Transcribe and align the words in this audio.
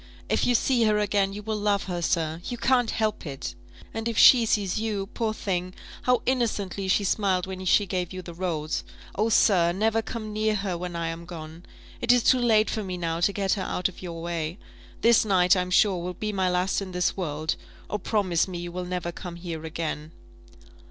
If 0.29 0.47
you 0.47 0.55
see 0.55 0.85
her 0.85 0.97
again, 0.97 1.31
you 1.31 1.43
will 1.43 1.59
love 1.59 1.83
her, 1.83 2.01
sir 2.01 2.41
you 2.45 2.57
can't 2.57 2.89
help 2.89 3.23
it; 3.23 3.53
and 3.93 4.07
if 4.07 4.17
she 4.17 4.47
sees 4.47 4.79
you 4.79 5.05
poor 5.13 5.31
thing, 5.31 5.75
how 6.01 6.23
innocently 6.25 6.87
she 6.87 7.03
smiled 7.03 7.45
when 7.45 7.63
she 7.65 7.85
gave 7.85 8.11
you 8.11 8.23
the 8.23 8.33
rose! 8.33 8.83
oh, 9.13 9.29
sir, 9.29 9.71
never 9.71 10.01
come 10.01 10.33
near 10.33 10.55
her 10.55 10.75
when 10.75 10.95
I 10.95 11.09
am 11.09 11.25
gone! 11.25 11.67
It 12.01 12.11
is 12.11 12.23
too 12.23 12.39
late 12.39 12.71
for 12.71 12.83
me 12.83 12.97
now 12.97 13.19
to 13.19 13.31
get 13.31 13.53
her 13.53 13.61
out 13.61 13.89
of 13.89 14.01
your 14.01 14.23
way. 14.23 14.57
This 15.01 15.23
night, 15.23 15.55
I'm 15.55 15.69
sure, 15.69 16.01
will 16.01 16.15
be 16.15 16.33
my 16.33 16.49
last 16.49 16.81
in 16.81 16.93
this 16.93 17.15
world 17.15 17.55
oh, 17.87 17.99
promise 17.99 18.47
me 18.47 18.57
you 18.57 18.71
will 18.71 18.85
never 18.85 19.11
come 19.11 19.35
here 19.35 19.63
again!" 19.65 20.13